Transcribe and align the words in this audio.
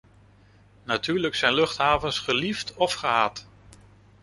Natuurlijk 0.85 1.35
zijn 1.35 1.53
luchthavens 1.53 2.19
geliefd 2.19 2.73
of 2.75 2.93
gehaat. 2.93 3.47